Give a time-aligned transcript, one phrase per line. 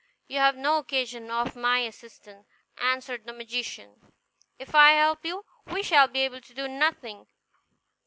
[0.27, 2.47] "You have no occasion for my assistance,"
[2.79, 4.11] answered the magician;
[4.57, 7.27] "if I help you, we shall be able to do nothing.